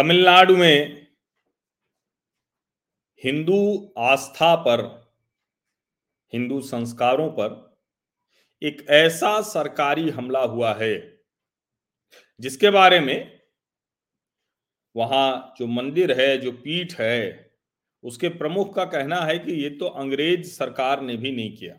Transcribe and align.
तमिलनाडु 0.00 0.56
में 0.56 1.06
हिंदू 3.22 3.92
आस्था 3.98 4.54
पर, 4.56 4.82
हिंदू 6.32 6.60
संस्कारों 6.60 7.28
पर 7.30 7.76
एक 8.62 8.86
ऐसा 8.90 9.40
सरकारी 9.42 10.08
हमला 10.10 10.40
हुआ 10.40 10.72
है, 10.74 11.20
जिसके 12.40 12.70
बारे 12.70 13.00
में 13.00 13.40
वहाँ 14.96 15.54
जो 15.58 15.66
मंदिर 15.66 16.20
है, 16.20 16.38
जो 16.38 16.52
पीठ 16.52 17.00
है, 17.00 17.50
उसके 18.04 18.28
प्रमुख 18.28 18.74
का 18.76 18.84
कहना 18.84 19.20
है 19.20 19.38
कि 19.38 19.52
ये 19.52 19.70
तो 19.70 19.86
अंग्रेज़ 19.86 20.50
सरकार 20.50 21.00
ने 21.02 21.16
भी 21.16 21.32
नहीं 21.32 21.56
किया। 21.56 21.74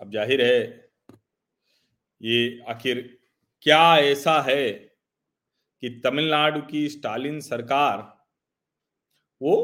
अब 0.00 0.12
ज़ाहिर 0.12 0.44
है, 0.44 0.90
ये 2.20 2.60
आखिर 2.68 3.18
क्या 3.62 3.96
ऐसा 3.98 4.40
है 4.40 4.89
कि 5.82 5.88
तमिलनाडु 6.04 6.60
की 6.62 6.88
स्टालिन 6.88 7.40
सरकार, 7.40 7.98
वो 9.40 9.54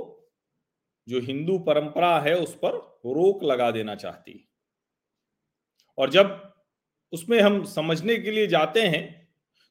जो 1.08 1.20
हिंदू 1.20 1.58
परंपरा 1.58 2.18
है, 2.20 2.34
उस 2.36 2.54
पर 2.54 2.76
रोक 3.08 3.44
लगा 3.44 3.70
देना 3.70 3.94
चाहती। 3.96 4.42
और 5.98 6.10
जब 6.10 6.40
उसमें 7.12 7.40
हम 7.40 7.62
समझने 7.66 8.16
के 8.16 8.30
लिए 8.30 8.46
जाते 8.46 8.82
हैं 8.82 9.04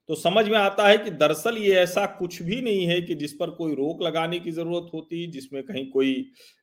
तो 0.09 0.15
समझ 0.15 0.47
में 0.49 0.57
आता 0.57 0.87
है 0.87 0.97
कि 0.97 1.11
दरअसल 1.11 1.57
ये 1.57 1.73
ऐसा 1.75 2.05
कुछ 2.17 2.41
भी 2.41 2.59
नहीं 2.61 2.85
है 2.87 3.01
कि 3.01 3.15
जिस 3.15 3.31
पर 3.33 3.49
कोई 3.51 3.73
रोक 3.75 4.01
लगाने 4.01 4.39
की 4.39 4.51
ज़रूरत 4.51 4.89
होती, 4.93 5.25
जिसमें 5.27 5.61
कहीं 5.63 5.89
कोई 5.91 6.13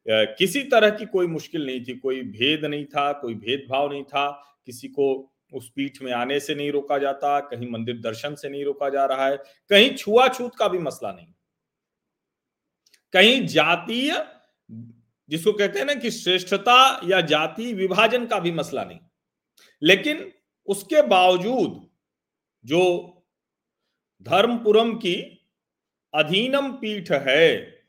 किसी 0.06 0.62
तरह 0.64 0.90
की 0.90 1.06
कोई 1.06 1.26
मुश्किल 1.26 1.66
नहीं 1.66 1.80
थी, 1.84 1.94
कोई 1.94 2.20
भेद 2.22 2.64
नहीं 2.64 2.84
था, 2.84 3.12
कोई 3.12 3.34
भेदभाव 3.34 3.90
नहीं 3.92 4.04
था, 4.04 4.30
किसी 4.66 4.88
को 4.88 5.06
उस 5.52 5.70
पीठ 5.76 6.02
में 6.02 6.12
आने 6.12 6.40
से 6.40 6.54
नहीं 6.54 6.72
रोका 6.72 6.98
जाता, 6.98 7.40
कहीं 7.40 7.70
मंदिर 7.70 8.00
दर्शन 8.00 8.34
से 8.34 8.48
नहीं 8.48 8.64
रोका 8.64 8.88
जा 8.88 9.04
रहा 9.04 9.26
है, 9.26 9.36
कहीं 9.70 9.94
छुआछूत 9.96 10.56
का 10.56 10.68
भी 10.68 10.78
मसला 10.78 11.12
नहीं। 11.12 11.32
कहीं 13.12 13.46
जातीय, 13.46 14.26
जिसको 15.28 15.52
कहते 15.52 15.78
हैं 15.78 15.86
ना 15.86 15.94
कि 15.94 16.10
श्रेष्ठता 16.10 17.00
या 17.04 17.20
जाति 17.20 17.72
विभाजन 17.74 18.26
का 18.26 18.38
भी 18.38 18.52
मसला 18.52 18.84
नहीं। 18.84 18.98
लेकिन 19.82 20.32
उसके 20.66 21.02
बावजूद 21.02 21.90
जो 22.64 22.82
धर्मपुरम 24.22 24.94
की 24.94 25.48
अधीनम 26.14 26.72
पीठ 26.72 27.10
है, 27.10 27.82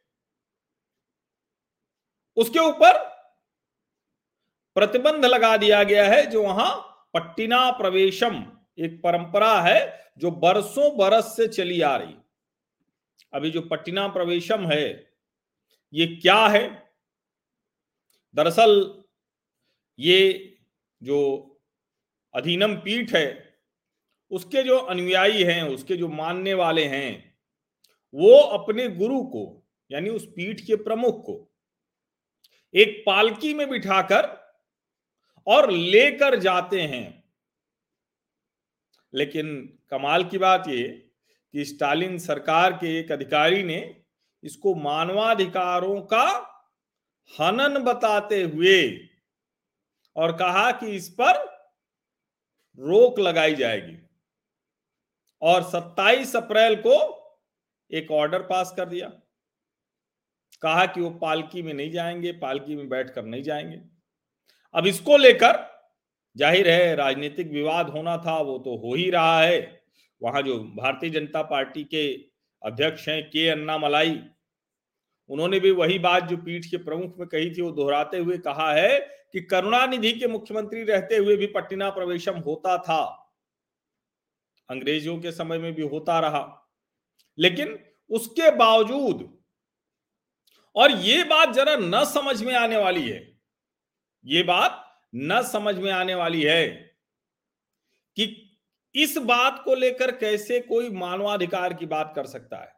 उसके 2.38 2.60
ऊपर 2.60 2.98
प्रतिबंध 4.76 5.26
लगा 5.26 5.58
दिया 5.58 5.84
गया 5.84 6.08
है 6.08 6.26
जो 6.26 6.44
वहाँ 6.44 6.93
पट्टिना 7.14 7.72
प्रवेशम 7.72 8.58
एक 8.80 9.02
परंपरा 9.04 9.62
है 9.62 10.12
जो 10.18 10.32
बरसों 10.32 10.98
बरस 10.98 11.36
से 11.36 11.48
चली 11.48 11.82
आ 11.82 11.96
रही। 11.96 12.16
अभी 13.34 13.52
जो 13.52 13.62
पट्टिना 13.62 14.08
प्रवेशम 14.08 14.66
है, 14.66 15.14
ये 15.94 16.08
क्या 16.08 16.48
है? 16.48 16.94
दरअसल 18.36 19.04
ये 20.00 20.58
जो 21.04 21.50
अधीनम 22.34 22.76
पीठ 22.76 23.14
है, 23.14 23.60
उसके 24.32 24.64
जो 24.64 24.78
अनुयायी 24.78 25.44
हैं, 25.44 25.64
उसके 25.64 25.96
जो 25.96 26.08
मानने 26.08 26.54
वाले 26.54 26.86
हैं, 26.86 27.38
वो 28.14 28.38
अपने 28.38 28.88
गुरु 28.88 29.24
को, 29.24 29.68
यानी 29.92 30.10
उस 30.10 30.26
पीठ 30.26 30.62
के 30.62 30.76
प्रमुख 30.76 31.26
को, 31.26 31.56
एक 32.76 33.04
पालकी 33.06 33.54
में 33.54 33.70
बिठाकर 33.70 34.43
और 35.48 35.72
लेकर 35.72 36.40
जाते 36.40 36.82
हैं। 36.82 37.24
लेकिन 39.14 39.80
कमाल 39.90 40.26
की 40.26 40.38
बात 40.38 40.64
ये 40.68 41.10
कि 41.54 41.66
स्टालिन 41.66 42.20
सरकार 42.20 42.74
के 42.74 43.00
एक 43.00 43.12
अधिकारी 43.12 43.64
ने 43.64 44.04
इसको 44.44 44.76
मानवाधिकारों 44.76 46.02
का 46.02 46.50
हनन 47.42 47.84
बताते 47.84 48.42
हुए 48.44 49.08
और 50.16 50.38
कहा 50.38 50.72
कि 50.72 50.88
इस 50.88 51.10
पर 51.10 51.46
रोक 52.80 53.20
लगाई 53.20 53.56
जाएगी। 53.56 53.98
और 55.42 55.64
27 55.64 56.36
अप्रैल 56.36 56.76
को 56.76 57.24
एक 57.92 58.12
ऑर्डर 58.12 58.42
पास 58.42 58.74
कर 58.78 58.86
दिया। 58.86 59.08
कहा 60.62 60.86
कि 60.86 61.02
वो 61.02 61.10
पालकी 61.10 61.62
में 61.62 61.74
नहीं 61.74 61.92
जाएँगे, 61.92 62.32
पालकी 62.32 62.76
में 62.76 62.90
बैठकर 62.90 63.26
नहीं 63.26 63.44
जाएँगे। 63.44 63.93
अब 64.76 64.88
इसको 64.88 65.18
लेकर 65.18 65.62
ज़ाहिर 66.36 66.70
है 66.70 66.96
राजनीतिक 66.96 67.52
विवाद 67.52 67.90
होना 67.90 68.18
था, 68.18 68.38
वो 68.38 68.58
तो 68.60 68.76
हो 68.78 68.94
ही 68.96 69.10
रहा 69.10 69.42
है। 69.42 69.82
वहाँ 70.22 70.42
जो 70.42 70.58
भारतीय 70.78 71.10
जनता 71.10 71.42
पार्टी 71.44 71.84
के 71.86 72.14
अध्यक्ष 72.62 73.08
हैं 73.10 73.24
के 73.24 73.48
अन्ना 73.50 73.78
मलाई, 73.78 74.20
उन्होंने 75.30 75.60
भी 75.60 75.72
वही 75.72 76.00
बात 76.00 76.24
जो 76.24 76.38
पीठ 76.38 76.66
के 76.66 76.78
प्रमुख 76.78 77.18
में 77.20 77.28
कही 77.28 77.50
थी, 77.52 77.62
वो 77.62 77.72
दोहराते 77.72 78.18
हुए 78.18 78.38
कहा 78.38 78.72
है 78.74 79.00
कि 79.34 79.42
करुणानिधि 79.42 80.12
के 80.12 80.28
मुख्यमंत्री 80.28 80.84
रहते 80.84 81.18
हुए 81.18 81.36
भी 81.38 81.48
पटना 81.48 81.90
प्रवेशम 81.90 82.38
होता 82.38 82.78
था। 82.80 83.04
अंग्रेज़ों 84.70 85.18
के 85.18 85.32
समय 85.32 85.58
में 85.58 85.74
भी 85.74 85.82
होता 85.84 86.20
रहा। 86.20 86.46
लेकिन 87.38 87.78
उसके 88.10 88.50
बावजूद, 88.56 89.30
और 90.76 90.92
ये 90.92 91.24
बात 91.24 91.54
जरा 91.54 91.76
न 91.76 92.04
समझ 92.06 92.42
में 92.44 92.54
आने 92.56 92.78
वाली 92.78 93.08
है 93.10 93.33
ये 94.26 94.44
बात 94.44 94.80
न 95.16 95.42
समझ 95.44 95.76
में 95.76 95.92
आने 95.92 96.16
वाली 96.16 96.42
है 96.42 96.68
कि 98.18 98.26
इस 98.96 99.18
बात 99.18 99.62
को 99.66 99.76
लेकर 99.76 100.12
कैसे 100.12 100.60
कोई 100.60 100.90
मानवाधिकार 100.90 101.74
की 101.74 101.86
बात 101.86 102.14
कर 102.16 102.26
सकता 102.26 102.58
है। 102.58 102.72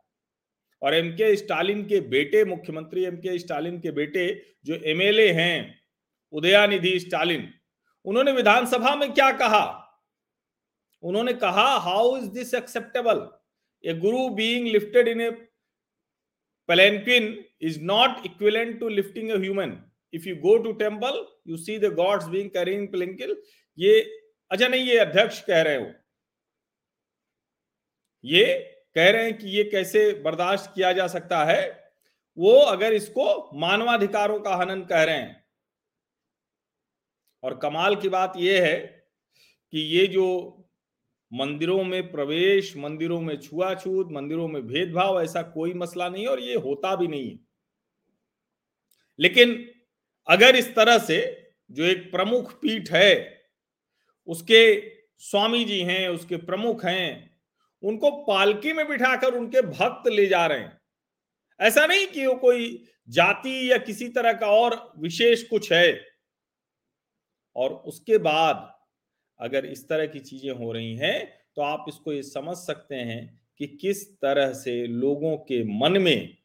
और 0.81 0.94
एम 0.94 1.11
के 1.11 1.35
स्टालिन 1.35 1.85
के 1.85 2.00
बेटे, 2.00 2.44
मुख्यमंत्री 2.45 3.03
एम 3.06 3.16
के 3.17 3.38
स्टालिन 3.39 3.79
के 3.79 3.91
बेटे 3.91 4.28
जो 4.66 4.75
एमएलए 4.85 5.31
हैं, 5.31 5.79
उदयानिधि 6.33 7.00
स्टालिन 7.00 7.51
उन्होंने 8.06 8.31
विधानसभा 8.31 8.95
में 8.95 9.12
क्या 9.13 9.31
कहा? 9.31 9.81
उन्होंने 11.03 11.33
कहा 11.33 11.67
how 11.79 12.17
is 12.17 12.29
this 12.31 12.53
acceptable 12.53 13.27
a 13.83 13.94
guru 13.94 14.29
being 14.29 14.67
lifted 14.67 15.07
in 15.07 15.22
a 15.22 15.29
palanquin 16.69 17.45
is 17.62 17.81
not 17.83 18.25
equivalent 18.25 18.79
to 18.79 18.89
lifting 18.89 19.29
a 19.31 19.38
human 19.38 19.77
if 20.15 20.29
you 20.29 20.35
go 20.35 20.57
to 20.57 20.71
temple 20.71 21.27
you 21.47 21.57
see 21.57 21.77
the 21.79 21.85
gods 21.85 22.25
being 22.25 22.49
carrying 22.49 22.87
palanquin 22.87 23.41
ये 23.79 24.21
अच्छा 24.51 24.67
नहीं, 24.67 24.85
ये 24.85 24.97
अध्यक्ष 24.97 25.41
कह 25.41 25.61
रहे 25.61 25.75
हो। 25.75 25.93
ये 28.25 28.71
कह 28.95 29.09
रहे 29.11 29.23
हैं 29.23 29.37
कि 29.37 29.47
ये 29.47 29.63
कैसे 29.63 30.13
बर्दाश्त 30.13 30.71
किया 30.75 30.93
जा 30.93 31.07
सकता 31.07 31.43
है? 31.45 31.93
वो 32.37 32.59
अगर 32.59 32.93
इसको 32.93 33.59
मानवाधिकारों 33.59 34.39
का 34.39 34.55
हनन 34.55 34.81
कह 34.81 35.03
रहे 35.03 35.15
हैं। 35.15 35.45
और 37.43 37.57
कमाल 37.57 37.95
की 37.95 38.09
बात 38.09 38.33
यह 38.37 38.65
है 38.65 39.07
कि 39.71 39.79
ये 39.79 40.07
जो 40.07 40.25
मंदिरों 41.33 41.83
में 41.83 42.11
प्रवेश, 42.11 42.77
मंदिरों 42.77 43.21
में 43.21 43.41
छुआछूत, 43.41 44.07
मंदिरों 44.11 44.47
में 44.47 44.67
भेदभाव, 44.67 45.21
ऐसा 45.21 45.41
कोई 45.41 45.73
मसला 45.73 46.09
नहीं 46.09 46.27
और 46.27 46.39
ये 46.39 46.55
होता 46.55 46.95
भी 46.95 47.07
नहीं 47.07 47.31
है। 47.31 47.39
लेकिन 49.19 49.75
अगर 50.28 50.56
इस 50.56 50.74
तरह 50.75 50.97
से 51.00 51.19
जो 51.69 51.84
एक 51.84 52.12
प्रमुख 52.12 52.53
पीठ 52.62 52.91
है, 52.91 53.41
उसके 54.28 54.62
स्वामी 55.22 55.63
जी 55.66 55.80
हैं, 55.81 56.08
उसके 56.09 56.38
प्रमुख 56.38 56.86
हैं, 56.86 57.31
उनको 57.84 58.12
पालकी 58.24 58.74
में 58.74 58.88
बिठाकर 58.88 59.34
उनके 59.34 59.62
भक्त 59.62 60.08
ले 60.08 60.25
जा 60.28 60.46
रहे 60.46 60.59
हैं। 60.59 60.80
ऐसा 61.59 61.86
नहीं 61.86 62.08
कि 62.08 62.25
वो 62.25 62.36
कोई 62.36 62.69
जाति 63.09 63.72
या 63.72 63.78
किसी 63.78 64.08
तरह 64.09 64.34
का 64.34 64.47
और 64.47 64.75
विशेष 65.00 65.44
कुछ 65.44 65.72
है। 65.74 66.16
और 67.56 67.74
उसके 67.86 68.18
बाद 68.18 68.71
अगर 69.39 69.66
इस 69.66 69.88
तरह 69.89 70.06
की 70.06 70.19
चीज़ें 70.19 70.51
हो 70.51 70.71
रही 70.71 70.95
हैं 70.95 71.25
तो 71.56 71.62
आप 71.62 71.86
इसको 71.89 72.13
ये 72.13 72.24
समझ 72.24 72.56
सकते 72.57 72.95
हैं 72.95 73.42
कि 73.60 73.68
किस 73.81 74.06
तरह 74.13 74.54
से 74.54 74.75
लोगों 74.88 75.36
के 75.50 75.63
मन 75.80 76.01
में 76.01 76.38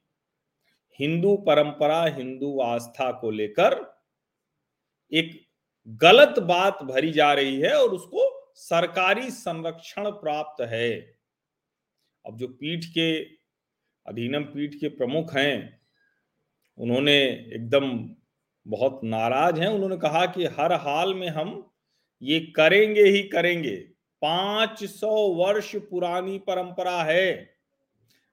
हिंदू 0.98 1.36
परंपरा, 1.36 2.04
हिंदू 2.04 2.60
आस्था 2.60 3.12
को 3.12 3.30
लेकर 3.30 4.00
एक 5.12 5.46
गलत 5.88 6.38
बात 6.38 6.82
भरी 6.82 7.12
जा 7.12 7.32
रही 7.32 7.60
है 7.60 7.74
और 7.74 7.88
उसको 7.88 8.52
सरकारी 8.54 9.30
संरक्षण 9.30 10.10
प्राप्त 10.10 10.62
है। 10.62 11.16
अब 12.26 12.36
जो 12.36 12.48
पीठ 12.48 12.84
के 12.84 13.24
अधीनम 14.06 14.42
पीठ 14.42 14.74
के 14.74 14.88
प्रमुख 14.88 15.34
हैं, 15.34 15.80
उन्होंने 16.78 17.22
एकदम 17.54 18.10
बहुत 18.66 19.00
नाराज़ 19.04 19.60
हैं। 19.60 19.68
उन्होंने 19.68 19.96
कहा 19.96 20.26
कि 20.26 20.44
हर 20.44 20.72
हाल 20.72 21.14
में 21.14 21.28
हम 21.28 21.70
ये 22.22 22.40
करेंगे 22.40 23.02
ही 23.02 23.22
करेंगे। 23.22 23.76
पाँच 24.22 24.84
सौ 24.84 25.28
वर्ष 25.28 25.76
पुरानी 25.76 26.38
परंपरा 26.38 27.02
है। 27.02 27.59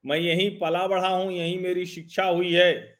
मैं 0.07 0.17
यहीं 0.17 0.59
पला 0.59 0.87
बढ़ा 0.87 1.07
हूँ, 1.07 1.31
यहीं 1.31 1.59
मेरी 1.59 1.85
शिक्षा 1.85 2.23
हुई 2.23 2.53
है। 2.53 2.99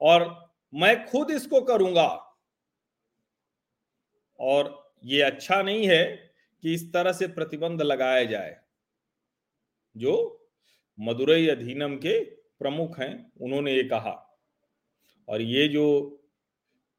और 0.00 0.50
मैं 0.74 1.06
खुद 1.06 1.30
इसको 1.30 1.60
करूँगा। 1.60 2.38
और 4.38 4.92
ये 5.04 5.22
अच्छा 5.22 5.62
नहीं 5.62 5.86
है 5.86 6.04
कि 6.62 6.74
इस 6.74 6.92
तरह 6.92 7.12
से 7.12 7.26
प्रतिबंध 7.26 7.82
लगाया 7.82 8.24
जाए। 8.24 8.60
जो 9.96 10.46
मदुरई 11.00 11.48
अधीनम 11.48 11.96
के 11.96 12.24
प्रमुख 12.24 12.98
हैं, 13.00 13.32
उन्होंने 13.40 13.72
ये 13.72 13.84
कहा। 13.84 14.40
और 15.28 15.42
ये 15.42 15.68
जो 15.68 15.84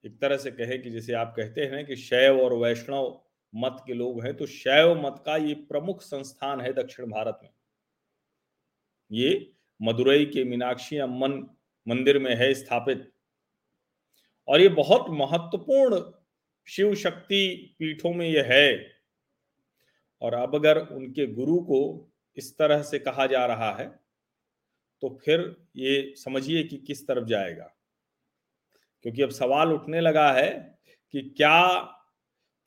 एक 0.05 0.21
तरह 0.21 0.37
से 0.37 0.51
कहे 0.51 0.77
कि 0.77 0.89
जैसे 0.89 1.13
आप 1.13 1.33
कहते 1.37 1.61
हैं 1.61 1.85
कि 1.85 1.95
शैव 1.95 2.41
और 2.41 2.53
वैष्णव 2.53 3.21
मत 3.55 3.83
के 3.87 3.93
लोग 3.93 4.23
हैं 4.23 4.37
तो 4.37 4.45
शैव 4.45 4.95
मत 5.01 5.23
का 5.25 5.37
ये 5.37 5.53
प्रमुख 5.53 6.01
संस्थान 6.01 6.61
है 6.61 6.73
दक्षिण 6.73 7.05
भारत 7.05 7.39
में। 7.43 7.49
ये 9.11 9.51
मदुरई 9.81 10.25
के 10.25 10.43
मीनाक्षी 10.43 10.97
अम्मन 10.97 11.33
मंदिर 11.87 12.19
में 12.19 12.35
है 12.35 12.53
स्थापित। 12.53 13.11
और 14.47 14.61
ये 14.61 14.69
बहुत 14.69 15.05
महत्वपूर्ण 15.09 16.01
शिव 16.67 16.95
शक्ति 16.95 17.75
पीठों 17.79 18.13
में 18.13 18.27
यह 18.29 18.47
है। 18.49 18.91
और 20.21 20.33
अब 20.33 20.55
अगर 20.55 20.77
उनके 20.77 21.27
गुरु 21.27 21.57
को 21.59 22.09
इस 22.37 22.57
तरह 22.57 22.81
से 22.81 22.99
कहा 22.99 23.25
जा 23.25 23.45
रहा 23.45 23.71
है 23.75 23.87
तो 25.01 25.19
फिर 25.25 25.55
ये 25.75 26.13
समझिए 26.17 26.63
कि 26.63 26.77
किस 26.77 27.07
तरफ़ 27.07 27.25
जाएगा। 27.25 27.69
क्योंकि 29.05 29.21
अब 29.21 29.29
सवाल 29.29 29.73
उठने 29.73 30.01
लगा 30.01 30.31
है 30.31 30.79
कि 31.13 31.21
क्या 31.37 31.79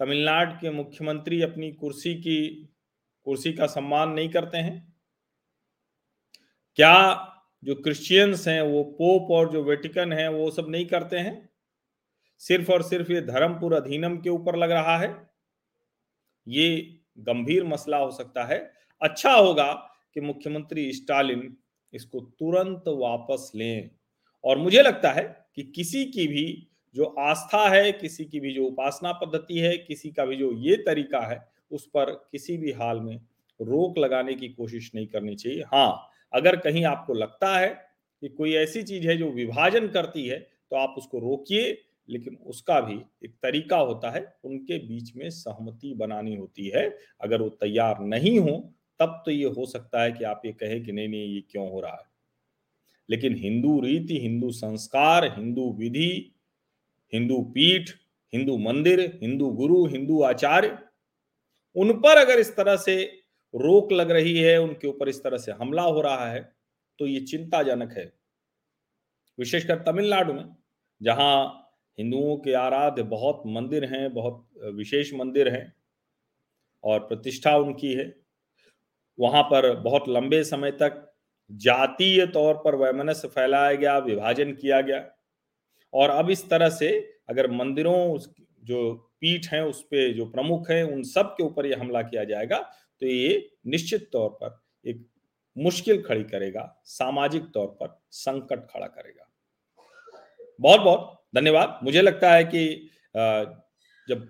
तमिलनाडु 0.01 0.57
के 0.61 0.71
मुख्यमंत्री 0.71 1.43
अपनी 1.43 1.73
कुर्सी 1.73 2.15
की, 2.15 2.69
कुर्सी 3.27 3.53
का 3.53 3.67
सम्मान 3.67 4.11
नहीं 4.11 4.29
करते 4.29 4.59
हैं? 4.59 4.96
क्या 6.79 7.33
जो 7.65 7.75
क्रिश्चियंस 7.75 8.49
हैं, 8.49 8.63
वो 8.63 8.83
पोप 8.85 9.31
और 9.31 9.53
जो 9.53 9.65
वेटिकन 9.65 10.13
है, 10.13 10.31
वो 10.31 10.51
सब 10.51 10.67
नहीं 10.69 10.87
करते 10.87 11.19
हैं? 11.19 11.49
सिर्फ़ 12.39 12.73
और 12.73 12.83
सिर्फ़ 12.83 13.13
ये 13.13 13.21
धर्मपुर 13.21 13.75
अधीनम 13.75 14.17
के 14.17 14.31
ऊपर 14.31 14.57
लग 14.57 14.71
रहा 14.71 14.99
है? 14.99 15.31
ये 16.49 16.99
गंभीर 17.19 17.65
मसला 17.65 17.97
हो 17.97 18.11
सकता 18.11 18.45
है। 18.45 18.73
अच्छा 19.03 19.33
होगा 19.33 19.73
कि 20.15 20.21
मुख्यमंत्री 20.21 20.93
स्टालिन 20.93 21.57
इसको 21.95 22.21
तुरंत 22.21 22.85
वापस 22.89 23.53
लें। 23.55 23.91
और 24.45 24.59
मुझे 24.59 24.83
लगता 24.83 25.13
है 25.13 25.47
कि 25.57 25.63
किसी 25.63 26.05
की 26.05 26.27
भी 26.27 26.69
जो 26.95 27.05
आस्था 27.05 27.69
है, 27.69 27.93
किसी 27.93 28.25
की 28.25 28.41
भी 28.41 28.55
जो 28.55 28.65
उपासना 28.65 29.13
पद्धति 29.13 29.59
है, 29.59 29.79
किसी 29.79 30.11
का 30.11 30.25
भी 30.25 30.37
जो 30.37 30.53
ये 30.53 30.77
तरीका 30.77 31.21
है, 31.21 31.49
उस 31.71 31.87
पर 31.87 32.11
किसी 32.33 32.57
भी 32.57 32.73
हाल 32.73 33.01
में 33.01 33.17
रोक 33.61 33.99
लगाने 33.99 34.35
की 34.35 34.49
कोशिश 34.49 34.91
नहीं 34.95 35.07
करनी 35.07 35.35
चाहिए। 35.37 35.63
हाँ 35.63 36.09
अगर 36.37 36.57
कहीं 36.57 36.85
आपको 36.85 37.15
लगता 37.15 37.57
है 37.59 37.69
कि 38.23 38.29
कोई 38.29 38.55
ऐसी 38.55 38.83
चीज़ 38.83 39.09
है 39.09 39.17
जो 39.17 39.31
विभाजन 39.31 39.89
करती 39.89 40.27
है 40.27 40.39
तो 40.71 40.77
आप 40.77 40.95
उसको 40.99 41.19
रोकिए, 41.19 41.83
लेकिन 42.09 42.37
उसका 42.47 42.81
भी 42.81 42.95
एक 43.25 43.35
तरीका 43.43 43.77
होता 43.77 44.11
है, 44.11 44.37
उनके 44.45 44.79
बीच 44.79 45.15
में 45.17 45.29
सहमति 45.31 45.93
बनानी 45.95 46.35
होती 46.37 46.69
है। 46.69 46.89
अगर 47.21 47.43
वो 47.43 47.49
तैयार 47.49 48.01
नहीं 48.01 48.39
हो, 48.39 48.73
तब 49.01 49.23
तो 49.25 49.31
ये 49.31 49.45
हो 49.45 49.67
सकता 49.67 50.03
है 50.03 50.13
कि 50.13 50.25
आप 50.25 50.43
ये 50.47 50.53
कहें 50.53 50.83
कि 50.85 50.93
नहीं 50.93 51.09
नहीं, 51.09 51.35
ये 51.35 51.41
क्यों 51.41 51.71
हो 51.71 51.81
रहा 51.81 51.93
है? 51.93 52.05
लेकिन 53.11 53.35
हिंदू 53.35 53.81
रीति, 53.81 54.19
हिंदू 54.19 54.51
संस्कार, 54.51 55.25
हिंदू 55.25 55.73
विधि, 55.73 56.33
हिंदू 57.13 57.43
पीठ, 57.55 57.91
हिंदू 58.33 58.57
मंदिर, 58.59 59.19
हिंदू 59.23 59.51
गुरु, 59.51 59.87
हिंदू 59.87 60.23
आचार्य, 60.23 60.79
उन 61.77 61.93
पर 61.93 62.17
अगर 62.17 62.39
इस 62.39 62.57
तरह 62.57 62.77
से 62.77 63.23
रोक 63.57 63.93
लग 63.93 64.11
रही 64.11 64.39
है, 64.39 64.57
उनके 64.59 64.89
ऊपर 64.89 65.09
इस 65.09 65.23
तरह 65.23 65.39
से 65.39 65.53
हमला 65.53 65.83
हो 65.83 66.01
रहा 66.01 66.29
है 66.29 66.41
तो 66.99 67.07
ये 67.07 67.21
चिंताजनक 67.23 67.93
है। 67.93 68.13
विशेषकर 69.39 69.83
तमिलनाडु 69.83 70.33
में, 70.33 70.45
जहाँ 71.01 71.63
हिंदुओं 71.99 72.37
के 72.37 72.53
आराध्य 72.55 73.03
बहुत 73.05 73.43
मंदिर 73.47 73.85
हैं, 73.85 74.13
बहुत 74.15 74.47
विशेष 74.75 75.13
मंदिर 75.15 75.49
हैं, 75.49 75.73
और 76.85 77.01
प्रतिष्ठा 77.01 77.57
उनकी 77.57 77.93
है, 77.95 78.13
वहाँ 79.19 79.43
पर 79.43 79.75
बहुत 79.81 80.09
लंबे 80.09 80.43
समय 80.45 80.71
तक 80.73 81.03
जातीय 81.51 82.27
तौर 82.27 82.55
पर 82.57 82.75
वैमनस्य 82.75 83.29
फैलाया 83.29 83.75
गया, 83.75 83.99
विभाजन 83.99 84.53
किया 84.53 84.81
गया, 84.81 85.05
और 85.93 86.11
अब 86.11 86.31
इस 86.31 86.49
तरह 86.51 86.69
से 86.71 86.89
अगर 87.29 87.51
मंदिरों 87.51 88.19
जो 88.65 88.93
पीठ 89.21 89.47
हैं, 89.47 89.63
उस 89.63 89.83
पर 89.83 90.13
जो 90.15 90.27
प्रमुख 90.27 90.71
हैं, 90.71 90.83
उन 90.85 91.03
सब 91.05 91.35
के 91.37 91.43
ऊपर 91.43 91.67
यह 91.67 91.81
हमला 91.81 92.03
किया 92.03 92.25
जाएगा 92.25 92.59
तो 93.03 93.07
ये 93.07 93.49
निश्चित 93.67 94.09
तौर 94.13 94.29
पर 94.33 94.59
एक 94.85 95.07
मुश्किल 95.57 96.03
खड़ी 96.03 96.23
करेगा, 96.25 96.83
सामाजिक 96.87 97.43
तौर 97.55 97.67
पर 97.81 97.99
संकट 98.13 98.67
खड़ा 98.71 98.87
करेगा। 98.87 99.29
बहुत 100.61 100.81
बहुत 100.81 101.23
धन्यवाद। 101.35 101.79
मुझे 101.85 102.03
लगता 102.03 102.33
है 102.33 102.45
कि 102.45 102.91
जब 104.09 104.27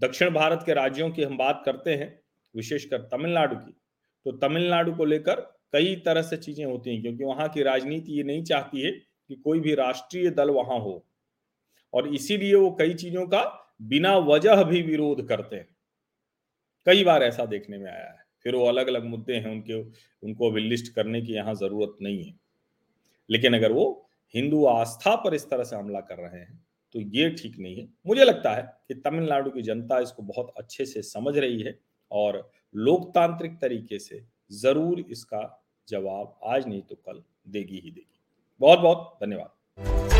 दक्षिण 0.00 0.30
भारत 0.30 0.62
के 0.66 0.74
राज्यों 0.74 1.10
की 1.10 1.22
हम 1.22 1.36
बात 1.38 1.62
करते 1.66 1.90
हैं, 1.92 2.18
विशेषकर 2.54 3.08
तमिलनाडु 3.08 3.56
की 3.56 3.72
तो 4.26 4.32
तमिलनाडु 4.38 4.92
को 4.94 5.04
लेकर 5.04 5.40
कई 5.72 5.94
तरह 5.96 6.22
से 6.22 6.36
चीज़ें 6.36 6.64
होती 6.64 6.90
हैं, 6.90 7.02
क्योंकि 7.02 7.24
वहाँ 7.24 7.48
की 7.48 7.62
राजनीति 7.62 8.12
ये 8.12 8.22
नहीं 8.22 8.42
चाहती 8.44 8.80
है 8.80 8.90
कि 8.90 9.34
कोई 9.36 9.60
भी 9.60 9.74
राष्ट्रीय 9.74 10.30
दल 10.30 10.50
वहाँ 10.50 10.78
हो। 10.80 11.04
और 11.94 12.08
इसीलिए 12.08 12.54
वो 12.54 12.70
कई 12.78 12.94
चीज़ों 12.94 13.26
का 13.26 13.42
बिना 13.82 14.16
वजह 14.18 14.62
भी 14.64 14.82
विरोध 14.82 15.26
करते 15.28 15.56
हैं। 15.56 15.71
कई 16.86 17.04
बार 17.04 17.22
ऐसा 17.22 17.44
देखने 17.46 17.78
में 17.78 17.90
आया 17.90 18.06
है। 18.06 18.20
फिर 18.44 18.54
वो 18.54 18.64
अलग 18.66 18.88
अलग 18.88 19.04
मुद्दे 19.06 19.34
हैं 19.34 19.50
उनके, 19.50 19.80
उनको 20.22 20.50
अभी 20.50 20.60
लिस्ट 20.60 20.92
करने 20.94 21.20
की 21.22 21.32
यहाँ 21.34 21.54
ज़रूरत 21.56 21.96
नहीं 22.02 22.24
है। 22.24 22.34
लेकिन 23.28 23.54
अगर 23.54 23.72
वो 23.72 23.84
हिंदू 24.34 24.64
आस्था 24.66 25.14
पर 25.16 25.34
इस 25.34 25.48
तरह 25.50 25.64
से 25.64 25.76
हमला 25.76 26.00
कर 26.02 26.18
रहे 26.18 26.40
हैं 26.40 26.60
तो 26.94 27.00
ये 27.00 27.28
ठीक 27.32 27.58
नहीं 27.58 27.76
है। 27.76 27.88
मुझे 28.06 28.24
लगता 28.24 28.54
है 28.54 28.62
कि 28.88 28.94
तमिलनाडु 28.96 29.50
की 29.50 29.62
जनता 29.62 29.98
इसको 30.00 30.22
बहुत 30.22 30.52
अच्छे 30.58 30.84
से 30.86 31.02
समझ 31.02 31.36
रही 31.38 31.62
है 31.62 31.78
और 32.10 32.50
लोकतांत्रिक 32.74 33.52
तरीके 33.60 33.98
से 33.98 34.22
ज़रूर 34.54 35.04
इसका 35.10 35.42
जवाब 35.88 36.38
आज 36.46 36.66
नहीं 36.68 36.82
तो 36.82 36.94
कल 36.96 37.22
देगी 37.48 37.74
ही 37.74 37.90
देगी। 37.90 38.20
बहुत 38.60 38.78
बहुत 38.78 39.18
धन्यवाद। 39.22 40.11